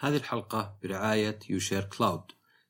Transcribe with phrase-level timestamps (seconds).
[0.00, 2.22] هذه الحلقة برعاية UShare Cloud.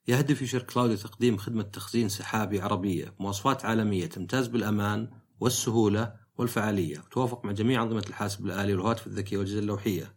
[0.09, 5.11] يهدف UShare Cloud لتقديم خدمة تخزين سحابي عربية بمواصفات عالمية تمتاز بالأمان
[5.41, 10.15] والسهولة والفعالية وتوافق مع جميع أنظمة الحاسب الآلي والهواتف الذكية والأجهزة اللوحية.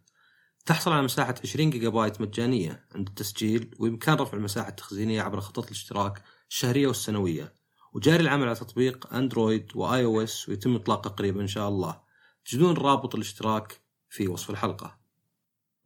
[0.66, 5.64] تحصل على مساحة 20 جيجا بايت مجانية عند التسجيل وبإمكانك رفع المساحة التخزينية عبر خطط
[5.64, 7.54] الاشتراك الشهرية والسنوية.
[7.94, 12.00] وجاري العمل على تطبيق أندرويد و iOS ويتم إطلاقه قريبا إن شاء الله.
[12.44, 15.01] تجدون رابط الاشتراك في وصف الحلقة.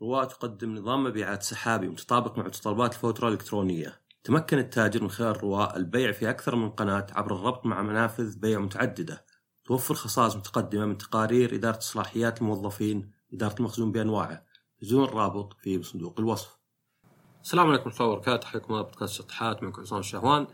[0.02, 4.00] رواة تقدم نظام مبيعات سحابي متطابق مع متطلبات الفوترة الإلكترونية.
[4.24, 8.58] تمكن التاجر من خلال رواء البيع في أكثر من قناة عبر الربط مع منافذ بيع
[8.58, 9.24] متعددة.
[9.64, 14.44] توفر خصائص متقدمة من تقارير إدارة صلاحيات الموظفين إدارة المخزون بأنواعه.
[14.80, 16.58] تجدون الرابط في صندوق الوصف.
[17.42, 18.46] السلام عليكم ورحمة الله وبركاته.
[18.46, 19.62] حياكم الله بودكاست شطحات.
[19.62, 20.46] معكم عصام الشهوان.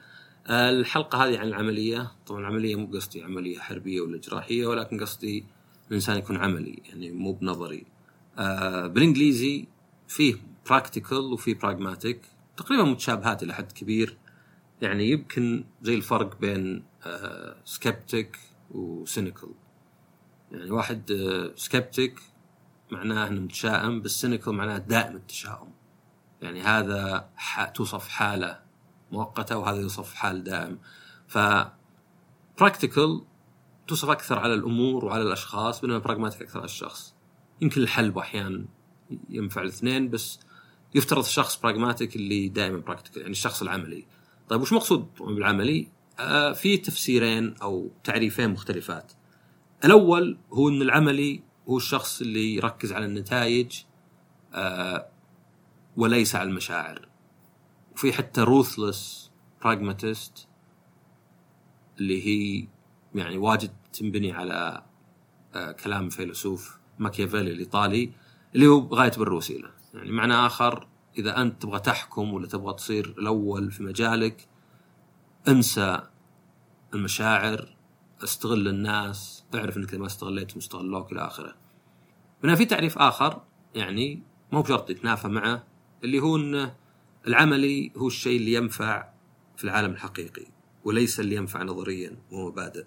[0.51, 2.13] الحلقة هذه عن العملية.
[2.27, 5.45] طبعا العملية مو قصدي عملية حربية ولا جراحية ولكن قصدي
[5.88, 7.91] الإنسان يكون عملي يعني مو بنظري.
[8.39, 9.69] آه بالإنجليزي
[10.09, 10.35] فيه
[10.71, 12.21] practical وفيه pragmatic
[12.57, 14.19] تقريبا متشابهات إلى حد كبير.
[14.83, 18.38] يعني يمكن زي الفرق بين آه skeptic
[18.71, 19.49] و cynical
[20.52, 22.21] يعني واحد آه skeptic
[22.91, 25.73] معناه إنه متشائم بس cynical معناه دائم التشاؤم
[26.43, 27.29] يعني هذا
[27.74, 28.63] توصف حالة
[29.13, 30.79] مؤقتة وهذا يوصف حال دائم.
[31.29, 31.39] ف
[32.59, 33.24] practical
[33.89, 37.15] توصف أكثر على الأمور وعلى الأشخاص بينما pragmatic أكثر على الشخص.
[37.63, 38.65] يمكن الحل أحيانا
[39.30, 40.41] ينفع الاثنين بس
[40.95, 44.05] يفترض الشخص pragmatic اللي دائما practical يعني الشخص العملي.
[44.49, 45.88] طيب وش مقصود بالعملي؟
[46.21, 49.13] آه في تفسيرين أو تعريفين مختلفات.
[49.85, 53.83] الأول هو إن العملي هو الشخص اللي يركز على النتائج
[54.55, 55.09] آه
[55.96, 57.09] وليس على المشاعر.
[57.95, 59.30] وفي حتى ruthless
[59.65, 60.49] pragmatist
[61.99, 62.68] اللي هي
[63.15, 64.83] يعني واجد تنبني على
[65.55, 66.81] آه كلام فيلسوف.
[67.03, 68.12] ماكيافيلي الإيطالي
[68.55, 73.15] اللي هو الغاية تبرر الوسيلة يعني معنى آخر إذا أنت تبغى تحكم ولا تبغى تصير
[73.19, 74.49] الأول في مجالك
[75.49, 76.00] انسى
[76.95, 77.77] المشاعر
[78.25, 81.55] استغل الناس اعرف إنك ما استغليتهم استغلوك إلى آخره.
[82.45, 83.43] هنا في تعريف آخر
[83.75, 85.65] يعني مو بشرط يتنافى معه
[86.05, 86.73] اللي هو ان
[87.27, 89.09] العملي هو الشيء اللي ينفع
[89.57, 90.47] في العالم الحقيقي
[90.85, 92.85] وليس اللي ينفع نظريا ومبادئ.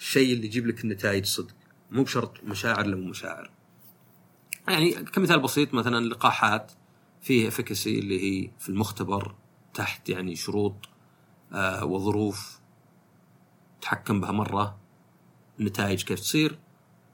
[0.00, 1.54] الشيء اللي يجيب لك النتائج صدق
[1.92, 3.50] مو بشرط مشاعر لو مشاعر.
[4.68, 6.72] يعني كمثال بسيط مثلا لقاحات
[7.22, 9.34] فيه افكسي اللي هي في المختبر
[9.74, 10.74] تحت يعني شروط
[11.52, 12.60] آه وظروف
[13.80, 14.76] تحكم بها مرة
[15.60, 16.58] النتائج كيف تصير.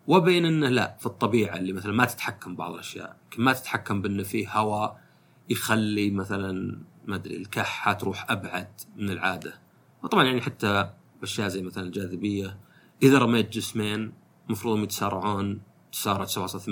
[0.06, 3.16] وبين إنه لا في الطبيعة اللي مثلا ما تتحكم بعض الأشياء.
[3.38, 5.00] ما تتحكم بإنه فيه هواء
[5.48, 9.60] يخلي مثلا ما أدري الكحة تروح أبعد من العادة.
[10.02, 10.90] وطبعا يعني حتى
[11.22, 12.58] أشياء زي مثلا الجاذبية.
[13.02, 14.12] إذا رميت جسمين
[14.48, 15.60] المفروض يتسارعون
[15.92, 16.68] تسارع 7.8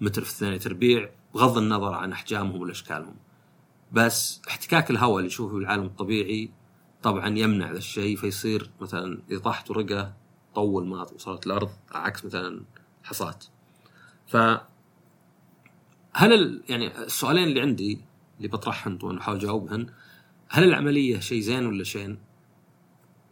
[0.00, 3.16] متر في الثانية تربيع بغض النظر عن أحجامهم واشكالهم
[3.92, 6.50] بس احتكاك الهواء اللي نشوفه في العالم الطبيعي
[7.02, 10.14] طبعا يمنع ذا الشيء فيصير مثلا إذا طاحت ورقة
[10.54, 12.64] طول ما وصلت الأرض عكس مثلا
[13.02, 13.38] حصاة
[14.26, 14.36] ف
[16.14, 16.62] هل ال...
[16.68, 18.00] يعني السؤالين اللي عندي
[18.36, 19.86] اللي بطرحهم طبعا بحاول اجاوبهن
[20.48, 22.18] هل العملية شيء زين ولا شين؟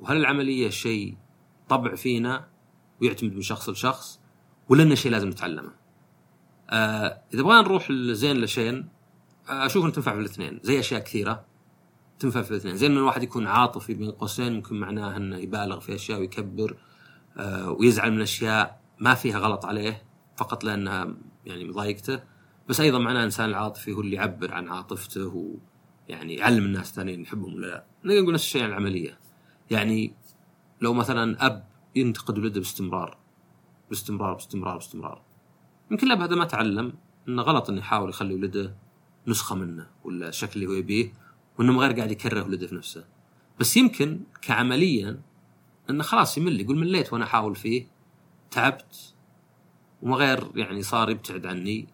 [0.01, 1.17] وهل العملية شيء
[1.69, 2.52] طبع فينا؟
[3.03, 4.21] ويعتمد من شخص لشخص
[4.69, 5.73] ولا إنه شيء لازم نتعلمه؟
[6.71, 8.89] آه إذا بغينا نروح لزين لشين
[9.49, 11.45] آه أشوف إنه تنفع في الاثنين زي أشياء كثيرة
[12.19, 12.77] تنفع في الاثنين.
[12.77, 16.77] زي ان الواحد يكون عاطفي بين قوسين ممكن معناه إنه يبالغ في أشياء ويكبر
[17.37, 20.03] آه ويزعل من أشياء ما فيها غلط عليه
[20.37, 21.15] فقط لانها
[21.47, 22.23] يعني مضايقته.
[22.69, 25.59] بس أيضا معناه الإنسان العاطفي هو اللي يعبر عن عاطفته
[26.09, 27.85] ويعني يعلم الناس الثانيين يحبهم ولا لا.
[28.05, 29.19] نقدر نقول نفس الشيء عن العملية.
[29.71, 30.15] يعني
[30.81, 33.19] لو مثلا أب ينتقد ولده باستمرار.
[33.89, 35.23] باستمرار باستمرار باستمرار.
[35.91, 36.93] يمكن الأب هذا ما تعلم
[37.29, 38.77] إنه غلط إنه يحاول يخلي ولده
[39.27, 41.13] نسخة منه ولا الشكل اللي هو يبيه
[41.59, 43.05] وإنه غير قاعد يكره ولده في نفسه.
[43.61, 45.21] بس يمكن كعمليا
[45.91, 47.87] إنه خلاص يمل يقول مليت وأنا أحاول فيه.
[48.51, 49.15] تعبت
[50.03, 51.89] وما غير يعني صار يبتعد عني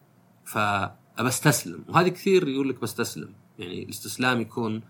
[0.44, 1.84] فأبى أستسلم.
[1.88, 3.34] وهذه كثير يقول لك بستسلم.
[3.58, 4.82] يعني الاستسلام يكون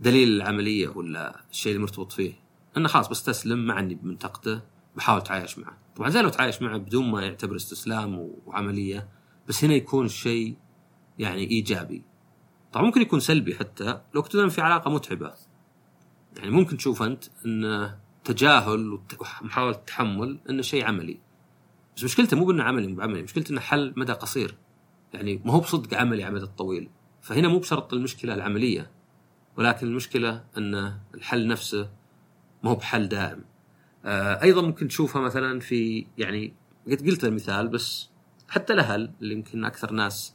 [0.00, 2.49] دليل العملية ولا الشيء اللي مرتبط فيه.
[2.76, 4.60] انه خلاص بستسلم مع اني بمنطقته
[4.96, 5.78] بحاول أتعايش معه.
[5.96, 9.08] طبعا زي لو أتعايش معه بدون ما يعتبر استسلام وعملية
[9.48, 10.56] بس هنا يكون الشيء
[11.18, 12.02] يعني إيجابي.
[12.72, 15.32] طبعا ممكن يكون سلبي حتى لو كنت في علاقة متعبة.
[16.36, 17.90] يعني ممكن تشوف أنت إن
[18.24, 21.20] تجاهل ومحاوله تحمل انه شيء عملي.
[21.96, 24.54] بس مشكلته مو بأنه عملي مو بعملي مشكلته إنه حل مدى قصير.
[25.14, 26.90] يعني ما هو بصدق عملي على المدى الطويل.
[27.22, 28.90] فهنا مو بشرط المشكلة العملية
[29.56, 31.90] ولكن المشكلة إن الحل نفسه
[32.62, 33.44] ما هو بحل دائم.
[34.04, 36.52] آه أيضا ممكن تشوفها مثلا في يعني
[36.86, 38.10] قد قلت المثال بس
[38.48, 40.34] حتى الأهل اللي يمكن أكثر ناس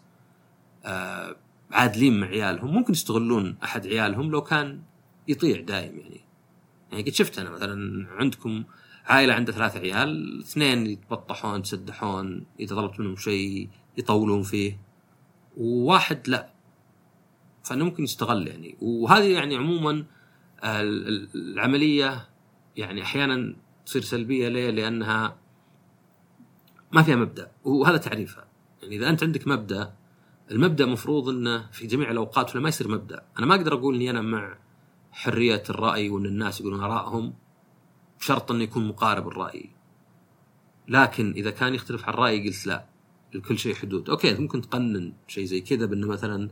[0.86, 1.36] آه
[1.72, 4.82] عادلين مع عيالهم ممكن يستغلون أحد عيالهم لو كان
[5.28, 6.22] يطيع دائم يعني.
[6.92, 8.64] يعني قد شفت أنا مثلا عندكم
[9.06, 14.80] عائلة عندها ثلاثة عيال اثنين يتبطحون يتسدحون اذا طلبت منهم شيء يطولون فيه
[15.58, 16.50] وواحد لا.
[17.64, 18.78] فانه ممكن يستغل يعني.
[18.82, 20.06] وهذه يعني عموما
[20.66, 22.30] العملية
[22.76, 25.38] يعني أحيانا تصير سلبية ليه؟ لأنها
[26.92, 28.48] ما فيها مبدأ وهذا تعريفها.
[28.82, 29.94] يعني إذا أنت عندك مبدأ
[30.52, 33.26] المبدأ مفروض إنه في جميع الأوقات ولا ما يصير مبدأ.
[33.40, 34.58] أنا ما أقدر أقول إني أنا مع
[35.12, 37.34] حرية الرأي وإن الناس يقولون آرائهم
[38.20, 39.70] بشرط إنه يكون مقارب الرأي.
[40.88, 42.86] لكن إذا كان يختلف عن رأيي قلت لا
[43.34, 44.10] لكل شيء حدود.
[44.10, 46.50] أوكي ممكن تقنن شيء زي كذا بإنه مثلا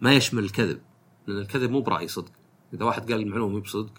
[0.00, 0.80] ما يشمل الكذب
[1.26, 2.32] لأن الكذب مو برأي صدق.
[2.76, 3.92] إذا واحد قال المعلومة مو بصدق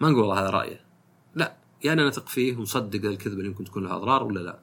[0.00, 0.80] ما نقول والله هذا رأيه.
[1.34, 4.58] لا يا يعني نثق فيه ونصدق الكذبه اللي يمكن تكون لها أضرار ولا لا.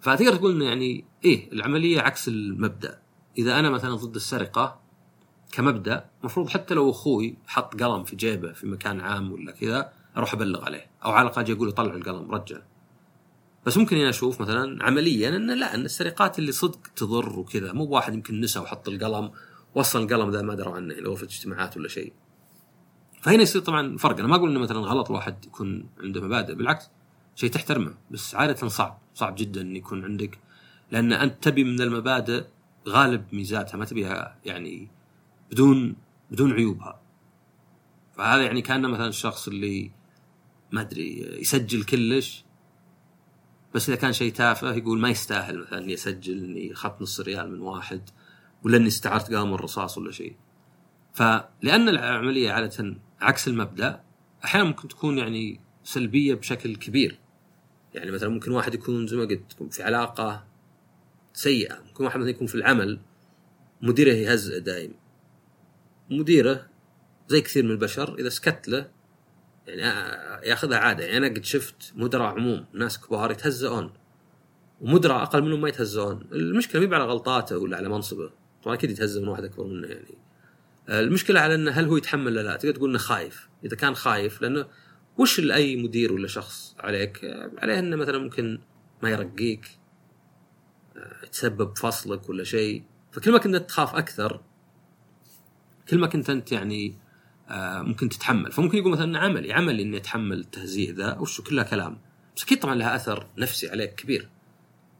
[0.00, 2.98] فتقدر تقول يعني إيه العملية عكس المبدأ.
[3.38, 4.80] إذا أنا مثلا ضد السرقة
[5.52, 10.34] كمبدأ المفروض حتى لو أخوي حط قلم في جيبه في مكان عام ولا كذا أروح
[10.34, 10.86] أبلغ عليه.
[11.04, 12.58] أو على الأقل أجي أقول له طلع القلم رجع.
[13.66, 17.86] بس ممكن أنا أشوف مثلا عمليا انه لا إن السرقات اللي صدق تضر وكذا مو
[17.86, 19.30] بواحد يمكن نسى وحط القلم
[19.74, 22.12] وصل القلم ذا ما دروا عنه يعني غرفه اجتماعات ولا شيء.
[23.26, 24.18] فهنا يصير طبعا فرق.
[24.18, 26.90] أنا ما أقول إنه مثلا غلط الواحد يكون عنده مبادئ بالعكس
[27.34, 27.94] شيء تحترمه.
[28.10, 30.38] بس عادة صعب صعب جدا إن يكون عندك
[30.90, 32.44] لأن أنت تبي من المبادئ
[32.88, 34.88] غالب ميزاتها ما تبيها يعني
[35.50, 35.96] بدون
[36.30, 37.00] بدون عيوبها.
[38.16, 39.90] فهذا يعني كان مثلا الشخص اللي
[40.72, 42.44] ما أدري يسجل كلش
[43.74, 47.52] بس إذا كان شيء تافه يقول ما يستاهل مثلا إني أسجل إني اخذت نص ريال
[47.52, 48.10] من واحد
[48.62, 50.36] ولا اني استعرت قلم الرصاص ولا شيء.
[51.12, 54.00] فلأن العملية عادة عكس المبدأ
[54.44, 57.18] أحيانا ممكن تكون يعني سلبية بشكل كبير.
[57.94, 60.46] يعني مثلا ممكن واحد يكون زي ما قلت في علاقة
[61.32, 63.00] سيئة ممكن واحد مثلا يكون في العمل
[63.82, 64.94] مديره يهزئه دايم.
[66.10, 66.66] مديره
[67.28, 68.90] زي كثير من البشر إذا سكت له
[69.66, 69.82] يعني
[70.48, 71.04] ياخذها عادة.
[71.04, 73.92] يعني أنا قد شفت مدراء عموم ناس كبار يتهزئون
[74.80, 78.30] ومدراء أقل منهم ما يتهزئون المشكلة ما على غلطاته ولا على منصبه.
[78.62, 80.25] طبعا أكيد يتهزأ من واحد أكبر منه يعني.
[80.88, 83.48] المشكلة على إنه هل هو يتحمل ولا لا؟ تقدر تقول إنه خايف.
[83.64, 84.66] إذا كان خايف لأنه
[85.18, 87.20] وش لأي مدير ولا شخص عليك؟
[87.58, 88.60] عليه إنه مثلا ممكن
[89.02, 89.78] ما يرقيك
[91.24, 92.82] يتسبب فصلك ولا شيء.
[93.12, 94.40] فكل ما كنت تخاف أكثر
[95.88, 96.98] كل ما كنت أنت يعني
[97.48, 98.52] آه، ممكن تتحمل.
[98.52, 101.98] فممكن يقول مثلا عملي عملي إني أتحمل التهزيء ذا وش كلها كلام.
[102.36, 104.28] بس أكيد طبعا لها أثر نفسي عليك كبير.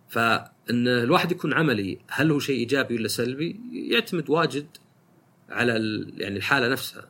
[0.09, 4.67] فإن الواحد يكون عملي هل هو شيء إيجابي ولا سلبي؟ يعتمد واجد
[5.48, 5.72] على
[6.16, 7.08] يعني الحالة نفسها.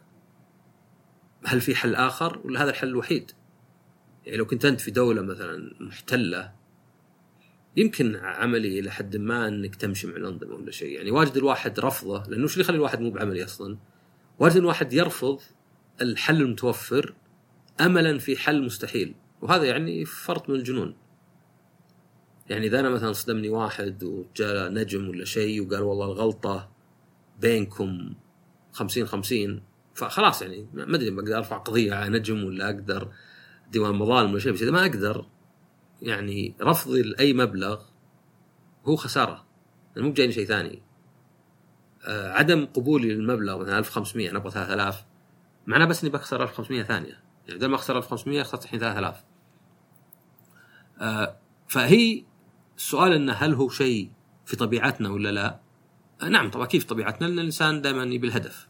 [1.44, 3.30] هل في حل آخر؟ ولا هذا الحل الوحيد؟
[4.26, 6.52] يعني لو كنت أنت في دولة مثلا محتلة
[7.76, 10.96] يمكن عملي إلى حد ما إنك تمشي مع الانظمه ولا شيء.
[10.96, 13.78] يعني واجد الواحد رفضه لأنه وش اللي يخلي الواحد مو بعملي أصلا؟
[14.38, 15.40] واجد الواحد يرفض
[16.00, 17.14] الحل المتوفر
[17.80, 19.14] املا في حل مستحيل.
[19.42, 20.96] وهذا يعني فرط من الجنون.
[22.50, 26.70] يعني إذا أنا مثلا صدمني واحد وجاء نجم ولا شيء وقال والله الغلطة
[27.40, 28.14] بينكم
[28.76, 29.62] 50 50
[29.94, 33.08] فخلاص يعني ما أدري بقدر أرفع قضية على نجم ولا أقدر
[33.72, 35.26] ديوان مظالم ولا شيء بس إذا ما أقدر
[36.02, 37.82] يعني رفضي لأي مبلغ
[38.84, 39.46] هو خسارة
[39.96, 40.82] يعني مو جايني شيء ثاني
[42.04, 45.04] آه عدم قبولي للمبلغ مثلا 1500 أنا أبغى 3000
[45.66, 49.24] معناه بس إني بخسر 1500 ثانية يعني بدل ما أخسر 1500 خسرت الحين 3000
[51.00, 51.36] آه
[51.68, 52.24] فهي
[52.76, 54.10] السؤال إنه هل هو شيء
[54.44, 55.60] في طبيعتنا ولا لا؟
[56.22, 58.68] آه نعم طبعا كيف طبيعتنا؟ لأن الإنسان دائما يبي الهدف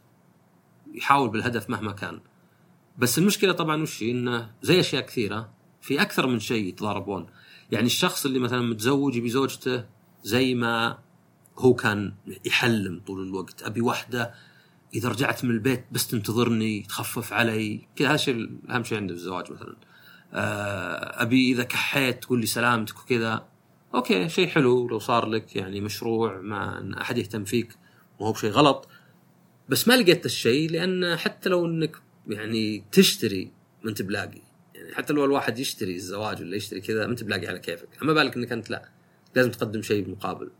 [0.96, 2.20] يحاول بالهدف مهما كان.
[2.98, 5.50] بس المشكلة طبعا وش إنه زي أشياء كثيرة
[5.80, 7.26] في أكثر من شيء يتضاربون.
[7.72, 9.84] يعني الشخص اللي مثلا متزوج يبي زوجته
[10.22, 10.98] زي ما
[11.58, 13.62] هو كان يحلم طول الوقت.
[13.62, 14.34] أبي واحدة
[14.94, 17.88] إذا رجعت من البيت بس تنتظرني تخفف علي.
[17.96, 19.76] كذا هذا الشيء أهم شيء عنده في الزواج مثلا.
[20.34, 23.46] آه، أبي إذا كحيت تقول لي سلامتك وكذا.
[23.94, 27.76] أوكي شيء حلو لو صار لك يعني مشروع ما أحد يهتم فيك
[28.18, 28.88] وهو بشيء غلط.
[29.68, 31.96] بس ما لقيت الشيء لأن حتى لو إنك
[32.28, 33.52] يعني تشتري
[33.84, 34.42] ما أنت بلاقي.
[34.74, 37.88] يعني حتى لو الواحد يشتري الزواج ولا يشتري كذا ما أنت بلاقي على كيفك.
[38.02, 38.88] أما بالك إنك أنت لا
[39.34, 40.50] لازم تقدم شيء بالمقابل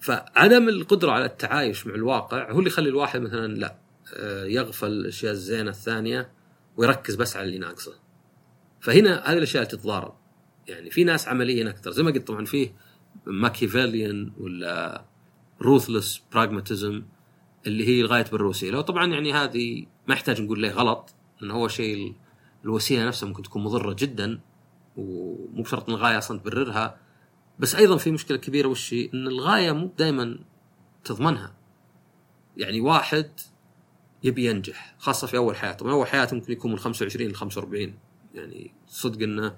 [0.00, 3.76] فعدم القدرة على التعايش مع الواقع هو اللي يخلي الواحد مثلا لا
[4.14, 6.30] آه، يغفل الأشياء الزينة الثانية
[6.76, 7.94] ويركز بس على اللي ناقصه.
[8.80, 10.14] فهنا هذه الأشياء تتضارب.
[10.68, 11.90] يعني في ناس عمليا أكثر.
[11.90, 12.72] زي ما قلت طبعا فيه
[13.26, 15.04] ماكيفيليان ولا
[15.62, 17.02] روثلس براغماتيزم
[17.66, 18.70] اللي هي الغاية بالروسية.
[18.70, 22.14] لو طبعا يعني هذه ما يحتاج نقول ليه غلط لأنه هو شيء
[22.64, 24.40] الوسيلة نفسها ممكن تكون مضرة جدا
[24.96, 27.00] ومو بشرط إن الغاية أصلا تبررها.
[27.58, 30.38] بس أيضا في مشكلة كبيرة وش؟ إن الغاية مو دائما
[31.04, 31.54] تضمنها.
[32.56, 33.30] يعني واحد
[34.22, 35.86] يبي ينجح خاصة في أول حياته.
[35.86, 37.94] من أول حياته ممكن يكون من 25 ل 45
[38.34, 39.56] يعني صدق إنه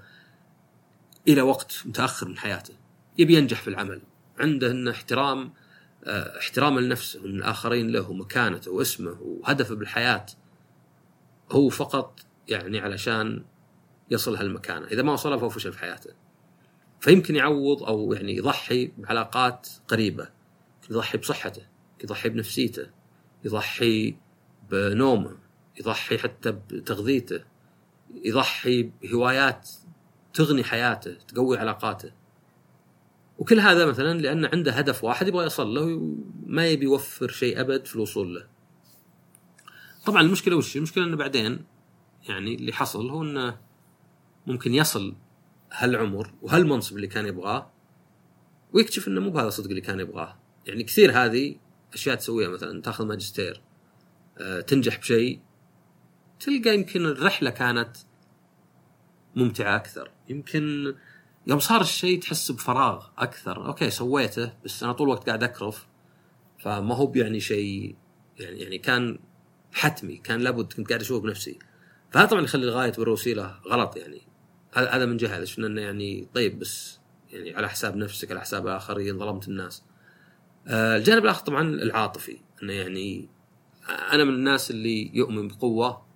[1.29, 2.75] إلى وقت متأخر من حياته.
[3.19, 4.03] يبي ينجح في العمل.
[4.39, 5.53] عنده إنه احترام
[6.05, 10.27] آه احترام لنفسه ومن الآخرين له ومكانته واسمه وهدفه بالحياة.
[11.53, 13.45] هو فقط يعني علشان
[14.11, 14.87] يصل هالمكانة.
[14.87, 16.11] إذا ما وصلها فهو فشل في حياته.
[17.01, 20.29] فيمكن يعوض أو يعني يضحي بعلاقات قريبة.
[20.91, 21.63] يضحي بصحته
[22.05, 22.87] يضحي بنفسيته
[23.45, 24.17] يضحي
[24.71, 25.37] بنومه
[25.81, 27.45] يضحي حتى بتغذيته
[28.25, 29.71] يضحي بهوايات
[30.35, 32.13] تغني حياته تقوي علاقاته.
[33.39, 37.87] وكل هذا مثلا لأن عنده هدف واحد يبغى يصل له ما يبي يوفر شيء أبد
[37.87, 38.47] في الوصول له.
[40.07, 41.65] طبعا المشكلة وش المشكلة أنه بعدين
[42.29, 43.61] يعني اللي حصل هو أنه
[44.47, 45.15] ممكن يصل
[45.73, 47.71] هالعمر وهالمنصب اللي كان يبغاه
[48.73, 50.39] ويكتشف إنه مو بهذا الصدق اللي كان يبغاه.
[50.67, 51.57] يعني كثير هذه
[51.95, 53.63] أشياء تسويها مثلا تأخذ ماجستير
[54.39, 55.41] أه تنجح بشيء
[56.41, 57.97] تلقى يمكن الرحلة كانت
[59.37, 60.11] ممتعة أكثر.
[60.29, 60.95] يمكن
[61.47, 63.67] يوم صار الشيء تحس بفراغ أكثر.
[63.67, 65.87] أوكي سويته بس أنا طول الوقت قاعد أكرف
[66.59, 67.97] فما هو يعني شيء
[68.39, 69.19] يعني يعني كان
[69.73, 71.59] حتمي كان لابد كنت قاعد اشوفه بنفسي.
[72.11, 74.23] فهذا طبعا يخلي الغاية والوسيله غلط يعني.
[74.75, 76.99] هذا من جهة شفنا انه يعني طيب بس
[77.31, 79.83] يعني على حساب نفسك على حساب الاخرين ظلمت الناس.
[80.67, 82.39] آه الجانب الآخر طبعا العاطفي.
[82.63, 83.29] إنه يعني
[83.89, 86.07] أنا من الناس اللي يؤمن بقوة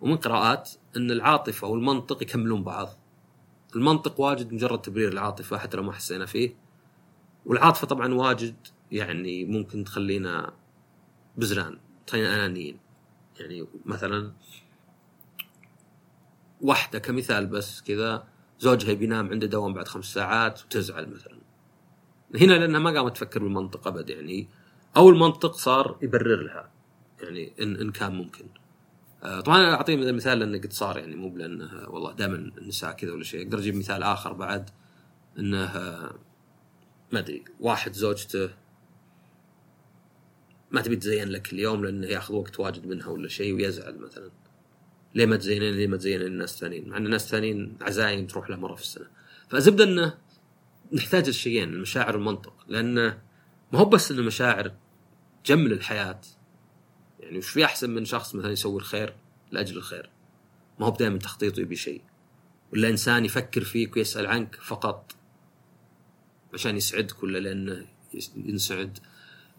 [0.00, 2.88] ومن قراءات إن العاطفة والمنطق يكملون بعض.
[3.76, 6.54] المنطق واجد مجرد تبرير العاطفة حتى لو ما حسينا فيه.
[7.46, 8.54] والعاطفة طبعا واجد
[8.92, 10.52] يعني ممكن تخلينا
[11.36, 12.78] بزران تخلينا أنانيين.
[13.40, 14.32] يعني مثلا
[16.60, 18.26] واحدة كمثال بس كذا
[18.58, 21.38] زوجها بينام عنده دوام بعد خمس ساعات وتزعل مثلا
[22.34, 24.48] هنا لأنها ما قامت تفكر بالمنطق أبد يعني
[24.96, 26.70] أو المنطق صار يبرر لها
[27.22, 28.44] يعني إن إن كان ممكن
[29.24, 33.24] طبعا أنا اعطيه مثال لأنه قد صار يعني مو بلانه والله دائما النساء كذا ولا
[33.24, 33.42] شيء.
[33.42, 34.70] أقدر أجيب مثال آخر بعد
[35.38, 35.72] انه
[37.12, 38.50] ما أدري واحد زوجته
[40.70, 44.30] ما تبي تزين لك اليوم لأنه يأخذ وقت واجد منها ولا شيء ويزعل مثلا.
[45.14, 48.56] ليه ما تزينين؟ ليه ما تزينين الناس الثانيين مع إن الناس الثانيين عزايم تروح له
[48.56, 49.06] مرة في السنة.
[49.48, 50.18] فزبدة إنه
[50.92, 52.64] نحتاج الشيئين المشاعر والمنطق.
[52.68, 53.18] لأنه
[53.72, 54.72] ما هو بس انه مشاعر
[55.46, 56.20] جمل الحياة
[57.24, 59.14] يعني وش في احسن من شخص مثلا يسوي الخير
[59.50, 60.10] لأجل الخير؟
[60.80, 62.02] ما هو دائما تخطيطه يبي شيء.
[62.72, 65.16] ولا إنسان يفكر فيك ويسأل عنك فقط.
[66.54, 67.86] عشان يسعدك ولا لأنه
[68.36, 68.98] ينسعد؟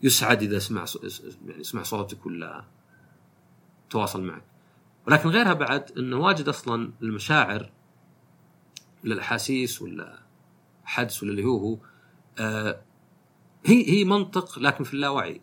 [0.04, 0.86] يسعد إذا سمع
[1.48, 2.66] يعني سمع صوتك ولا
[3.90, 4.44] تواصل معك.
[5.08, 7.72] ولكن غيرها بعد إنه واجد أصلا المشاعر
[9.04, 10.20] ولا الاحاسيس ولا
[10.84, 11.78] حدس ولا اللي هو هو
[12.40, 12.82] آه
[13.66, 15.42] هي هي منطق لكن في اللاوعي.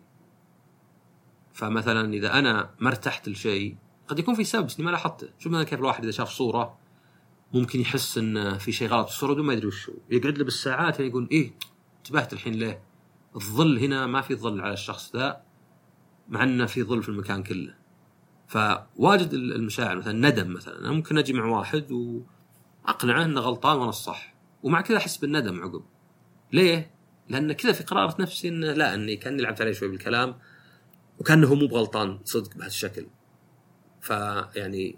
[1.53, 3.75] فمثلا إذا أنا ما ارتحت لشيء
[4.07, 5.29] قد يكون في سبب بس ما لاحظته.
[5.39, 6.77] شوف مثلا كيف الواحد إذا شاف صورة
[7.53, 9.95] ممكن يحس إن في شيء غلط في الصورة بدون ما يدري وش هو.
[10.09, 11.53] يقعد له بالساعات يقول إيه
[11.97, 12.83] انتبهت الحين ليه؟
[13.35, 15.41] الظل هنا ما في ظل على الشخص ذا
[16.29, 17.75] مع إنه في ظل في المكان كله.
[18.47, 20.79] فواجد المشاعر مثلا ندم مثلا.
[20.79, 24.35] أنا ممكن أجي مع واحد وأقنعه إنه غلطان وأنا الصح.
[24.63, 25.83] ومع كذا أحس بالندم عقب.
[26.53, 26.91] ليه؟
[27.29, 30.35] لأن كذا في قرارة نفسي إنه لا إني كأني لعبت عليه شوي بالكلام.
[31.19, 33.07] وكأنه مو بغلطان صدق بهالشكل.
[34.01, 34.97] فيعني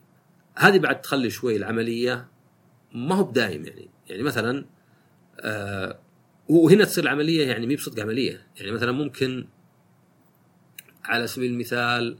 [0.55, 2.27] هذه بعد تخلي شوي العملية
[2.93, 3.89] ما هو بدايم يعني.
[4.09, 4.65] يعني مثلا
[5.39, 5.99] آه
[6.49, 8.47] وهنا تصير العملية يعني مي بصدق عملية.
[8.57, 9.47] يعني مثلا ممكن
[11.03, 12.17] على سبيل المثال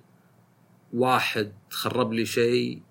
[0.94, 2.82] واحد خرب لي شيء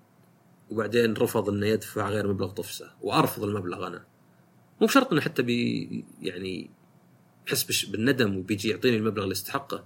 [0.69, 4.05] وبعدين رفض إنه يدفع غير مبلغ طفسه وأرفض المبلغ أنا.
[4.81, 6.69] مو بشرط إنه حتى بي يعني
[7.47, 9.85] يحس بالندم وبيجي يعطيني المبلغ اللي يستحقه.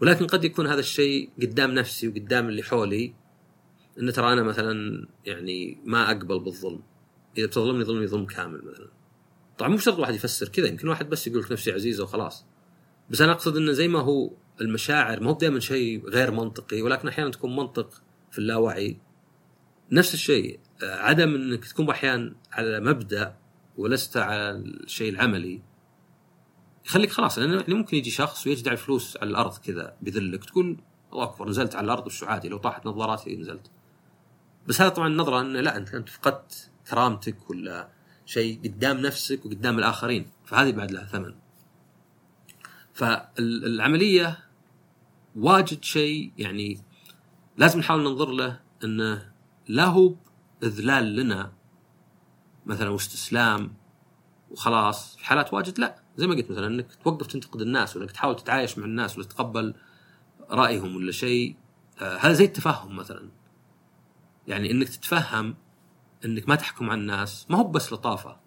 [0.00, 3.14] ولكن قد يكون هذا الشيء قدام نفسي وقدام اللي حولي
[3.98, 6.82] انه ترى أنا مثلا يعني ما أقبل بالظلم.
[7.38, 8.88] إذا بتظلمني ظلمني ظلم كامل مثلا.
[9.58, 12.46] طبعا مو شرط واحد يفسر كذا يمكن واحد بس يقول نفسي عزيزه وخلاص.
[13.10, 14.30] بس أنا أقصد إنه زي ما هو
[14.60, 18.98] المشاعر ما هو دائما شيء غير منطقي ولكن أحيانا تكون منطق في اللاوعي.
[19.92, 23.36] نفس الشيء عدم إنك تكون أحيانا على مبدأ
[23.76, 25.62] ولست على الشيء العملي.
[26.90, 30.76] يخليك خلاص لأنه ممكن يجي شخص ويجدع الفلوس على الأرض كذا بذلك تقول
[31.12, 33.70] الله أكبر نزلت على الأرض وش عادي لو طاحت نظاراتي نزلت.
[34.66, 37.88] بس هذا طبعا النظره انه لا أنت أنت فقدت كرامتك ولا
[38.26, 41.34] شيء قدام نفسك وقدام الآخرين فهذه بعد لها ثمن.
[42.94, 44.38] فالعملية
[45.36, 46.80] واجد شيء يعني
[47.56, 49.32] لازم نحاول ننظر له انه
[49.68, 50.14] لا هو
[50.62, 51.52] اذلال لنا
[52.66, 53.74] مثلا واستسلام
[54.50, 56.09] وخلاص في حالات واجد لا.
[56.20, 59.74] زي ما قلت مثلا إنك توقف تنتقد الناس وإنك تحاول تتعايش مع الناس ولا تتقبل
[60.50, 61.56] رأيهم ولا شيء
[62.00, 63.28] آه هذا زي التفهم مثلا
[64.48, 65.54] يعني إنك تتفهم
[66.24, 68.40] إنك ما تحكم على الناس ما هو بس لطافة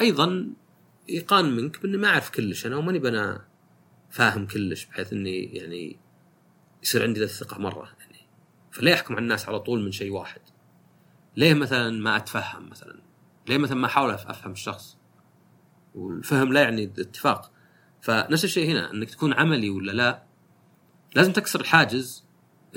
[0.00, 0.50] أيضا
[1.08, 3.44] يقان منك بإني ما أعرف كلش أنا وماني بنا
[4.10, 5.96] فاهم كلش بحيث إني يعني
[6.82, 8.26] يصير عندي ذا الثقة مرة يعني
[8.70, 10.40] فليه أحكم على الناس على طول من شيء واحد؟
[11.36, 13.00] ليه مثلا ما أتفهم مثلا؟
[13.48, 14.97] ليه مثلا ما أحاول أفهم الشخص؟
[15.94, 17.52] والفهم لا يعني اتفاق.
[18.00, 20.22] فنفس الشيء هنا إنك تكون عملي ولا لا
[21.14, 22.24] لازم تكسر الحاجز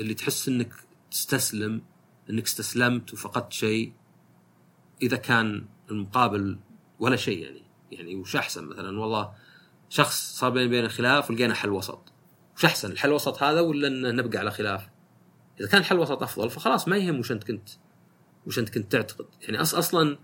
[0.00, 0.74] اللي تحس إنك
[1.10, 1.82] تستسلم
[2.30, 3.92] إنك استسلمت وفقدت شيء
[5.02, 6.58] إذا كان المقابل
[6.98, 7.62] ولا شيء يعني.
[7.92, 9.32] يعني وش أحسن مثلا؟ والله
[9.88, 12.12] شخص صار بيني وبينه خلاف ولقينا حل وسط.
[12.56, 14.88] وش أحسن الحل الوسط هذا ولا إن نبقى على خلاف؟
[15.60, 17.68] إذا كان الحل الوسط أفضل فخلاص ما يهم وش أنت كنت
[18.46, 19.26] وش أنت كنت تعتقد.
[19.42, 20.18] يعني أصلا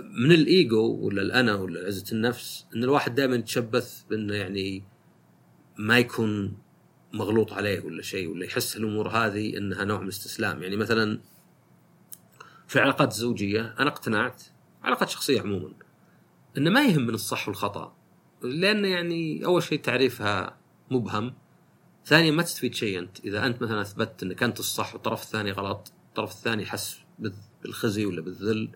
[0.00, 4.84] من الإيجو ولا الأنا ولا عزة النفس إن الواحد دائما يتشبث بإنه يعني
[5.78, 6.58] ما يكون
[7.12, 10.62] مغلوط عليه ولا شيء ولا يحس الأمور هذه إنها نوع من الاستسلام.
[10.62, 11.20] يعني مثلا
[12.68, 14.42] في العلاقات الزوجيه أنا اقتنعت
[14.82, 15.72] علاقات شخصية عموما
[16.58, 17.96] إنه ما يهم من الصح والخطأ
[18.42, 20.56] لأن يعني أول شيء تعريفها
[20.90, 21.34] مبهم
[22.06, 23.20] ثانيا ما تستفيد شيء أنت.
[23.20, 26.98] إذا أنت مثلا أثبتت إنك أنت الصح والطرف الثاني غلط الطرف الثاني حس
[27.62, 28.68] بالخزي ولا بالذل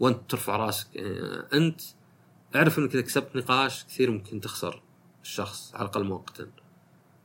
[0.00, 0.96] وانت ترفع راسك.
[0.96, 1.80] يعني انت
[2.56, 4.82] اعرف انك اذا كسبت نقاش كثير ممكن تخسر
[5.22, 6.50] الشخص على الأقل مؤقتا.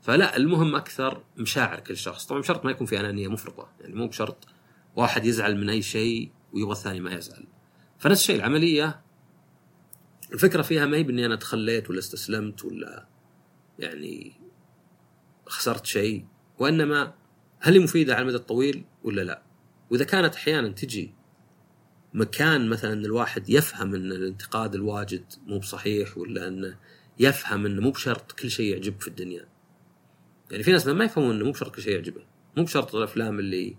[0.02, 2.26] فلا المهم أكثر مشاعر كل شخص.
[2.26, 3.70] طبعا بشرط ما يكون في أنانية مفرطة.
[3.82, 4.48] يعني مو بشرط
[4.96, 7.48] واحد يزعل من أي شيء ويبغى الثاني ما يزعل.
[8.00, 9.02] فنفس الشيء العملية.
[10.34, 13.08] الفكرة فيها ما هي بإني أنا تخليت ولا استسلمت ولا
[13.80, 14.34] يعني
[15.46, 16.26] خسرت شيء
[16.60, 17.14] وإنما
[17.60, 19.44] هل هي مفيدة على المدى الطويل ولا لا؟
[19.90, 21.14] وإذا كانت أحيانا تجي
[22.16, 26.78] مكان مثلا الواحد يفهم إن الانتقاد الواجد مو بصحيح ولا انه
[27.20, 29.46] يفهم إنه مو بشرط كل شيء يعجبك في الدنيا.
[30.52, 32.22] يعني في ناس ما يفهمون إنه مو بشرط كل شيء يعجبه،
[32.58, 33.76] مو بشرط الأفلام اللي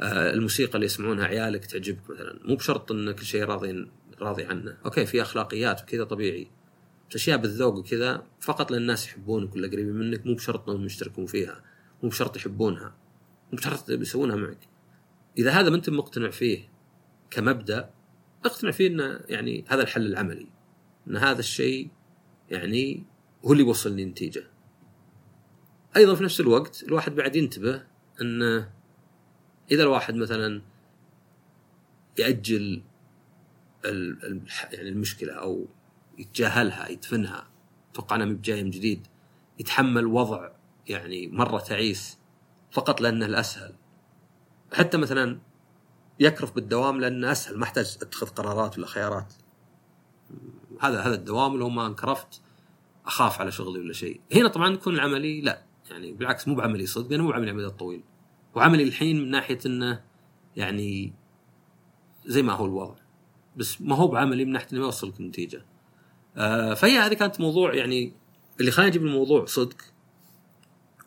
[0.00, 3.86] آه الموسيقى اللي يسمعونها عيالك تعجبك مثلا، مو بشرط إن كل شيء راضي
[4.20, 6.50] راضي عنه، أوكي في أخلاقيات وكذا طبيعي.
[7.10, 11.26] بس أشياء بالذوق وكذا فقط لأن الناس يحبونك ولا قريبين منك مو بشرط إنهم يشتركون
[11.26, 11.62] فيها،
[12.02, 12.94] مو بشرط يحبونها،
[13.52, 14.68] مو بشرط بيسوونها معك.
[15.38, 16.71] إذا هذا ما أنت مقتنع فيه
[17.32, 17.90] كمبدأ
[18.44, 20.46] أقتنع فيه انه يعني هذا الحل العملي
[21.08, 21.90] إن هذا الشيء
[22.50, 23.04] يعني
[23.44, 24.44] هو اللي يوصلني نتيجة.
[25.96, 27.82] أيضا في نفس الوقت الواحد بعد ينتبه
[28.20, 28.42] إن
[29.70, 30.62] إذا الواحد مثلا
[32.18, 32.82] يأجل
[34.72, 35.66] يعني المشكلة أو
[36.18, 37.48] يتجاهلها يدفنها
[37.92, 39.06] أتوقع إنه بجاي من جديد
[39.58, 40.50] يتحمل وضع
[40.88, 42.18] يعني مرة تعيس
[42.70, 43.74] فقط لأنه الأسهل.
[44.72, 45.38] حتى مثلا
[46.20, 47.58] يكرف بالدوام لأنه أسهل.
[47.58, 49.34] ما أحتاج أتخذ قرارات ولا خيارات.
[50.80, 51.56] هذا هذا الدوام.
[51.56, 52.40] لو ما انكرفت
[53.06, 54.20] أخاف على شغلي ولا شيء.
[54.34, 55.62] هنا طبعا يكون العملي لا.
[55.90, 58.02] يعني بالعكس مو بعملي صدق أنا مو بعملي المدى الطويل.
[58.54, 60.04] وعملي الحين من ناحية إنه
[60.56, 61.12] يعني
[62.26, 62.94] زي ما هو الوضع.
[63.56, 65.66] بس ما هو بعملي من ناحية إنه ما يوصلك النتيجة.
[66.36, 68.12] آه فهي هذه كانت موضوع يعني
[68.60, 69.76] اللي خلاني أجيب الموضوع صدق.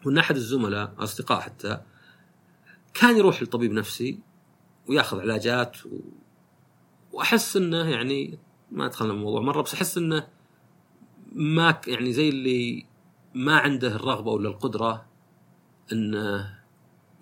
[0.05, 1.81] وان احد الزملاء أصدقاء حتى
[2.93, 4.19] كان يروح لطبيب نفسي
[4.89, 5.89] وياخذ علاجات و...
[7.11, 8.39] وأحس إنه يعني
[8.71, 10.27] ما دخلنا الموضوع مرة بس أحس إنه
[11.33, 12.85] ما يعني زي اللي
[13.33, 15.05] ما عنده الرغبة ولا القدرة
[15.91, 16.55] إنه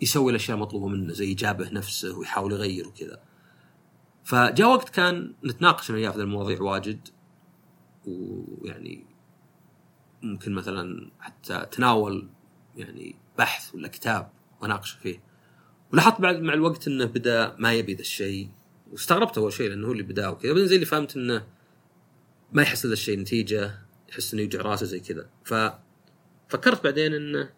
[0.02, 3.20] يسوي الأشياء المطلوبة منه زي يجابه نفسه ويحاول يغير وكذا.
[4.24, 7.08] فجاء وقت كان نتناقش أنا وياه في المواضيع واجد
[8.06, 9.06] ويعني
[10.22, 12.30] ممكن مثلا حتى تناول
[12.76, 15.33] يعني بحث ولا كتاب واناقشه فيه.
[15.94, 18.50] ولاحظت بعد مع الوقت إنه بدأ ما يبي ذا الشيء.
[18.92, 20.52] واستغربت أول شيء لأنه هو اللي بدأ وكذا.
[20.52, 21.48] بعدين زي اللي فهمت إنه
[22.54, 23.80] ما يحس هذا الشيء نتيجة
[24.10, 25.30] يحس إنه يوجع راسه زي كذا.
[25.44, 25.54] ف
[26.50, 27.50] فكرت بعدين إنه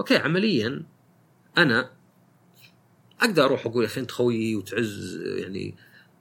[0.00, 0.82] okay عمليا
[1.58, 1.90] أنا
[3.20, 5.74] أقدر أروح أقول يا أخي أنت خويي وتعز يعني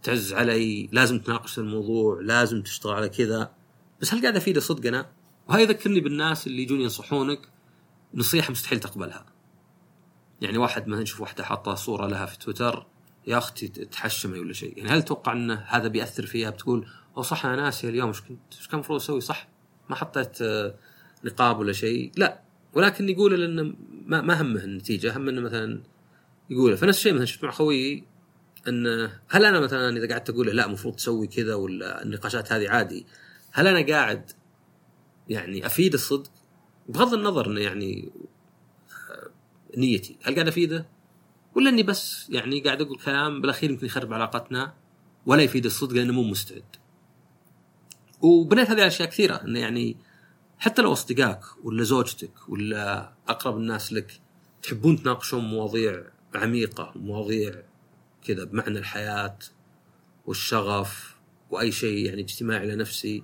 [0.03, 3.53] تعز علي لازم تناقش الموضوع لازم تشتغل على كذا.
[4.01, 5.11] بس هل قاعد أفيده صدق أنا؟
[5.47, 7.39] وهذا يذكرني بالناس اللي يجون ينصحونك
[8.13, 9.34] نصيحة مستحيل تقبلها.
[10.45, 12.85] يعني واحد مثلا نشوف واحدة حاطة صورة لها في تويتر
[13.27, 14.77] يا أختي تحشمي ولا شيء.
[14.77, 18.39] يعني هل تتوقع إن هذا بيأثر فيها؟ بتقول أو صح أنا ناسي اليوم إيش كنت
[18.57, 19.47] إيش كان المفروض أسوي صح؟
[19.89, 20.75] ما حطيت آه،
[21.23, 22.11] نقاب ولا شيء.
[22.17, 22.41] لا
[22.73, 23.73] ولكن يقول لأنه
[24.05, 25.83] ما, ما همه النتيجة هم إنه مثلا
[26.49, 28.03] يقول فنفس الشيء مثلا شفت مع خويي
[28.67, 33.05] إن هل أنا مثلا إذا قعدت أقول لا المفروض تسوي كذا ولا النقاشات هذه عادي
[33.51, 34.31] هل أنا قاعد
[35.29, 36.31] يعني أفيد الصدق؟
[36.89, 38.11] بغض النظر إنه يعني
[39.77, 40.17] نيتي.
[40.23, 40.85] هل قاعد أفيده؟
[41.55, 44.73] ولا إني بس يعني قاعد أقول كلام بالأخير يمكن يخرب علاقتنا
[45.25, 46.75] ولا يفيد الصدق لأنه مو مستعد.
[48.21, 49.97] وبنيت هذه الاشياء كثيرة إنه يعني
[50.57, 54.21] حتى لو أصدقائك ولا زوجتك ولا أقرب الناس لك
[54.63, 56.03] تحبون تناقشون مواضيع
[56.35, 57.63] عميقة مواضيع
[58.23, 59.37] كذا بمعنى الحياة
[60.25, 61.15] والشغف
[61.49, 63.23] وأي شيء يعني اجتماعي لنفسي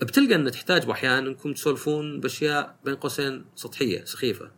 [0.00, 4.50] بتلقى ان تحتاج أحيانا إنكم تسولفون بأشياء بين قوسين سطحية سخيفة.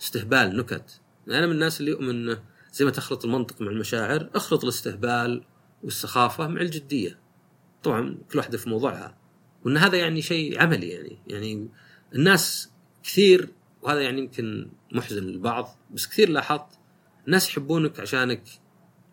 [0.00, 2.36] استهبال نكت أنا من الناس اللي يؤمن
[2.72, 5.44] زي ما تخلط المنطق مع المشاعر أخلط الاستهبال
[5.82, 7.18] والسخافة مع الجدية.
[7.82, 9.18] طبعا كل واحدة في موضوعها.
[9.64, 11.18] وإن هذا يعني شيء عملي يعني.
[11.26, 11.68] يعني
[12.14, 12.70] الناس
[13.02, 13.48] كثير
[13.82, 16.78] وهذا يعني يمكن محزن للبعض بس كثير لاحظت
[17.26, 18.42] الناس يحبونك عشانك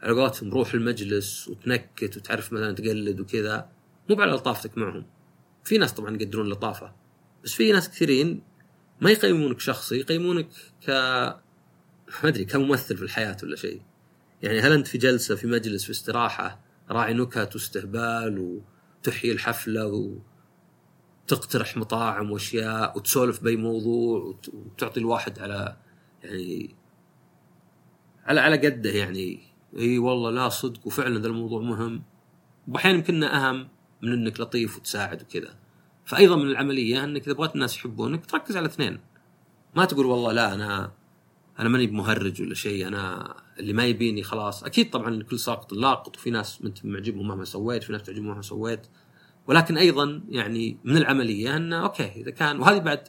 [0.01, 3.69] على قولتهم روح المجلس وتنكت وتعرف مثلا تقلد وكذا.
[4.09, 5.05] مو على لطافتك معهم.
[5.63, 6.95] في ناس طبعا يقدرون اللطافه
[7.43, 8.41] بس في ناس كثيرين
[9.01, 10.47] ما يقيمونك شخصي يقيمونك
[10.87, 10.89] ك
[12.23, 13.81] ما أدري كممثل في الحياة ولا شيء.
[14.41, 18.61] يعني هل أنت في جلسة في مجلس في استراحة راعي نكت واستهبال
[19.01, 20.11] وتحيي الحفلة
[21.25, 25.77] وتقترح مطاعم وأشياء وتسولف بأي موضوع وتعطي الواحد على
[26.23, 26.75] يعني
[28.25, 29.39] على على قده يعني.
[29.77, 32.03] إي والله لا صدق وفعلا ذا الموضوع مهم.
[32.67, 33.67] واحيانا يمكن أهم
[34.01, 35.55] من إنك لطيف وتساعد وكذا.
[36.05, 38.99] فايضا من العملية أنك إذا بغيت الناس يحبونك تركز على اثنين.
[39.75, 40.91] ما تقول والله لا أنا
[41.59, 44.63] أنا ماني بمهرج ولا شيء أنا اللي ما يبيني خلاص.
[44.63, 48.03] أكيد طبعا كل ساقط له لاقط وفي ناس أنت ما تعجبهم مهما سويت في ناس
[48.03, 48.87] تعجبهم مهما سويت.
[49.47, 53.07] ولكن أيضا يعني من العملية انه okay إذا كان وهذه بعد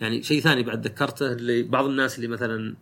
[0.00, 2.76] يعني شيء ثاني بعد ذكرته اللي بعض الناس اللي مثلا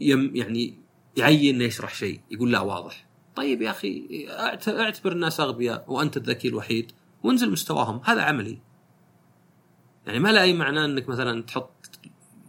[0.00, 0.78] يم يعني
[1.16, 3.06] يعين إنه يشرح شيء يقول لا واضح.
[3.36, 4.26] طيب يا أخي
[4.68, 6.92] أعتبر الناس أغبياء وأنت الذكي الوحيد.
[7.22, 8.00] وانزل مستواهم.
[8.04, 8.58] هذا عملي.
[10.06, 11.90] يعني ما له أي معنى إنك مثلا تحط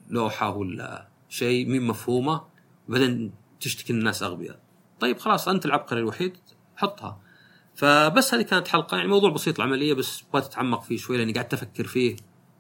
[0.10, 2.42] لوحة ولا شيء مين مفهومة
[2.90, 4.60] وبعدين تشتكي الناس أغبياء.
[5.00, 6.38] طيب خلاص أنت العبقري الوحيد
[6.76, 7.22] حطها.
[7.76, 8.98] فبس هذه كانت حلقة.
[8.98, 12.16] يعني موضوع بسيط العملية بس بغيت أتعمق فيه شوي لأني قاعد أفكر فيه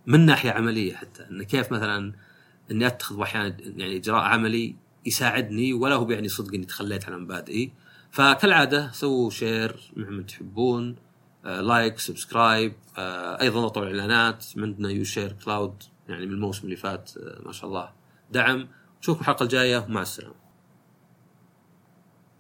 [0.05, 1.23] من ناحية عملية حتى.
[1.23, 2.13] انه كيف مثلا
[2.71, 7.71] إني أتخذ أحيانا يعني إجراء عملي يساعدني ولا هو بيعني صدق إني تخليت عن مبادئي.
[8.11, 10.95] فكالعادة سووا share مع من تحبون.
[11.43, 17.41] like subscribe آه أيضا اضغطوا الاعلانات عندنا UShare Cloud يعني من الموسم اللي فات آه
[17.45, 17.89] ما شاء الله.
[18.31, 18.67] دعم.
[19.01, 19.85] نشوفكم الحلقة الجاية.
[19.89, 20.40] ومع السلامة.